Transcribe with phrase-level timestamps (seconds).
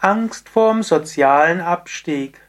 [0.00, 2.40] Angst vorm sozialen Abstieg.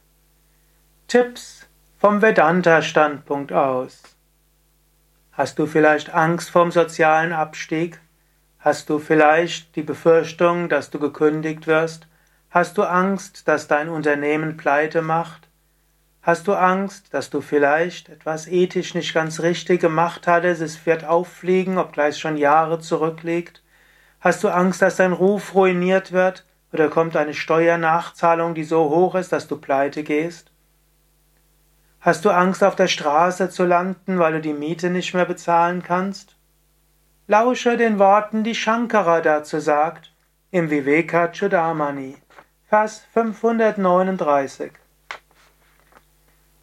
[1.08, 1.66] Tipps
[1.98, 4.04] vom Vedanta-Standpunkt aus.
[5.32, 8.00] Hast du vielleicht Angst vorm sozialen Abstieg?
[8.60, 12.06] Hast du vielleicht die Befürchtung, dass du gekündigt wirst?
[12.52, 15.48] Hast du Angst, dass dein Unternehmen pleite macht?
[16.22, 21.04] Hast du Angst, dass du vielleicht etwas ethisch nicht ganz richtig gemacht hattest, es wird
[21.04, 23.64] auffliegen, obgleich es schon Jahre zurückliegt?
[24.20, 26.46] Hast du Angst, dass dein Ruf ruiniert wird?
[26.72, 30.52] Oder kommt eine Steuernachzahlung, die so hoch ist, dass du pleite gehst?
[32.02, 35.84] Hast du Angst, auf der Straße zu landen, weil du die Miete nicht mehr bezahlen
[35.84, 36.38] kannst?
[37.28, 40.14] Lausche den Worten, die Shankara dazu sagt,
[40.52, 42.18] im Viveka Chudamani,
[42.68, 44.72] Vers 539.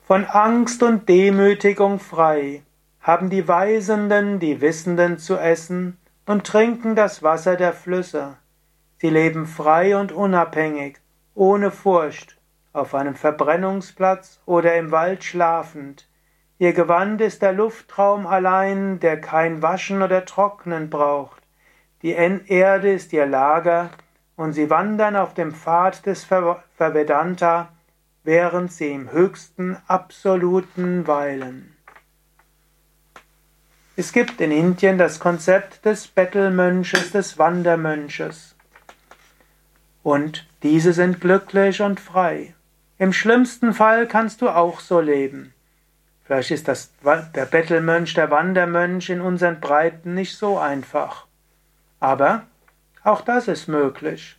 [0.07, 2.63] Von Angst und Demütigung frei
[3.01, 8.37] haben die Weisenden, die Wissenden zu essen und trinken das Wasser der Flüsse.
[8.99, 10.99] Sie leben frei und unabhängig,
[11.35, 12.39] ohne Furcht,
[12.73, 16.09] auf einem Verbrennungsplatz oder im Wald schlafend.
[16.59, 21.43] Ihr Gewand ist der Luftraum allein, der kein Waschen oder Trocknen braucht.
[22.01, 23.91] Die Erde ist ihr Lager,
[24.37, 27.71] und sie wandern auf dem Pfad des Vervedanta,
[28.25, 31.77] während sie im höchsten Absoluten weilen.
[33.97, 38.56] Es gibt in Indien das Konzept des Bettelmönches, des Wandermönches
[40.07, 42.55] und diese sind glücklich und frei.
[42.97, 45.53] Im schlimmsten Fall kannst du auch so leben.
[46.23, 46.93] Vielleicht ist das,
[47.35, 51.27] der Bettelmönch, der Wandermönch in unseren Breiten nicht so einfach.
[51.99, 52.45] Aber
[53.03, 54.37] auch das ist möglich.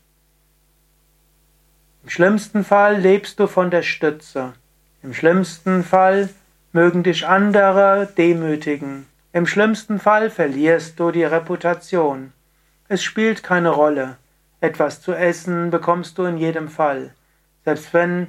[2.04, 4.54] Im schlimmsten Fall lebst du von der Stütze.
[5.04, 6.30] Im schlimmsten Fall
[6.72, 9.06] mögen dich andere demütigen.
[9.34, 12.32] Im schlimmsten Fall verlierst du die Reputation.
[12.88, 14.16] Es spielt keine Rolle.
[14.60, 17.14] Etwas zu essen bekommst du in jedem Fall.
[17.64, 18.28] Selbst wenn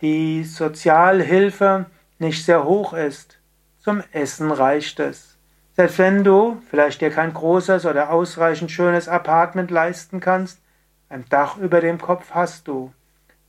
[0.00, 1.86] die Sozialhilfe
[2.18, 3.38] nicht sehr hoch ist,
[3.78, 5.36] zum Essen reicht es.
[5.72, 10.60] Selbst wenn du vielleicht dir kein großes oder ausreichend schönes Apartment leisten kannst,
[11.08, 12.92] ein Dach über dem Kopf hast du.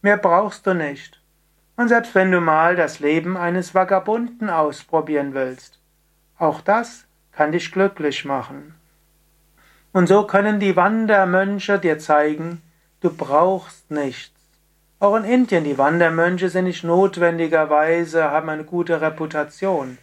[0.02, 1.22] Mehr brauchst du nicht.
[1.78, 5.80] Und selbst wenn du mal das Leben eines Vagabunden ausprobieren willst,
[6.38, 8.76] auch das kann dich glücklich machen.
[9.96, 12.62] Und so können die Wandermönche dir zeigen,
[13.00, 14.36] du brauchst nichts.
[15.00, 19.98] Auch in Indien, die Wandermönche sind nicht notwendigerweise, haben eine gute Reputation.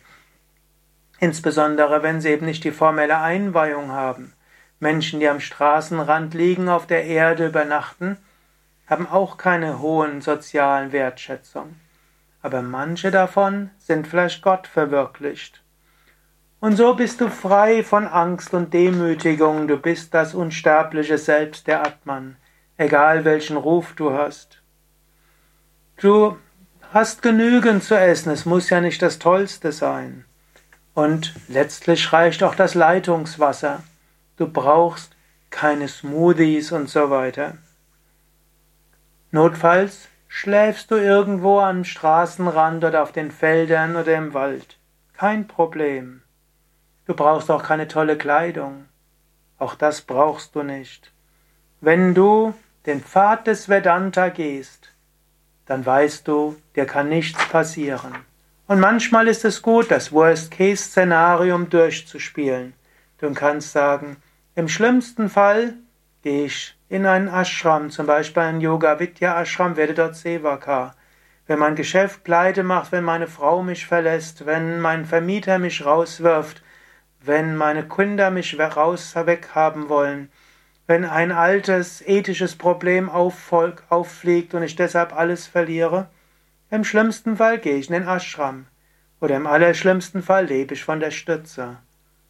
[1.21, 4.33] Insbesondere, wenn sie eben nicht die formelle Einweihung haben.
[4.81, 8.17] Menschen, die am Straßenrand liegen, auf der Erde übernachten,
[8.87, 11.77] haben auch keine hohen sozialen Wertschätzung.
[12.41, 15.63] Aber manche davon sind vielleicht Gott verwirklicht.
[16.63, 21.85] Und so bist du frei von Angst und Demütigung, du bist das unsterbliche Selbst der
[21.85, 22.37] Atman,
[22.77, 24.63] egal welchen Ruf du hast.
[25.97, 26.39] Du
[26.93, 30.25] hast genügend zu essen, es muss ja nicht das Tollste sein.
[30.95, 33.83] Und letztlich reicht auch das Leitungswasser.
[34.37, 35.17] Du brauchst
[35.51, 37.59] keine Smoothies und so weiter.
[39.33, 44.79] Notfalls schläfst du irgendwo am Straßenrand oder auf den Feldern oder im Wald.
[45.13, 46.23] Kein Problem.
[47.13, 48.87] Du brauchst auch keine tolle Kleidung.
[49.59, 51.13] Auch das brauchst du nicht.
[51.83, 52.55] Wenn du
[52.87, 54.95] den Pfad des Vedanta gehst,
[55.67, 58.15] dann weißt du, dir kann nichts passieren.
[58.67, 62.73] Und manchmal ist es gut, das Worst-Case-Szenarium durchzuspielen.
[63.19, 64.17] Du kannst sagen,
[64.55, 65.75] im schlimmsten Fall
[66.23, 70.95] gehe ich in einen Ashram, zum Beispiel einen Yoga Vidya Ashram, werde dort Sevaka.
[71.47, 76.63] Wenn mein Geschäft pleite macht, wenn meine Frau mich verlässt, wenn mein Vermieter mich rauswirft,
[77.25, 80.31] wenn meine Kinder mich raus weghaben wollen,
[80.87, 86.09] wenn ein altes ethisches Problem auffliegt und ich deshalb alles verliere,
[86.71, 88.67] im schlimmsten Fall gehe ich in den Ashram
[89.21, 91.79] oder im allerschlimmsten Fall lebe ich von der Stütze.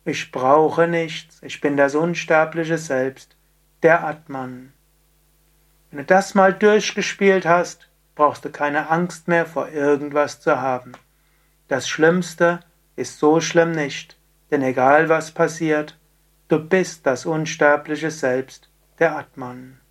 [0.05, 3.37] Ich brauche nichts, ich bin das unsterbliche Selbst,
[3.83, 4.73] der Atman.
[5.91, 10.93] Wenn du das mal durchgespielt hast, brauchst du keine Angst mehr vor irgendwas zu haben.
[11.69, 12.61] Das Schlimmste
[12.97, 14.17] ist so schlimm nicht
[14.53, 15.99] denn egal was passiert,
[16.49, 19.82] du bist das unsterbliche Selbst, der Atman.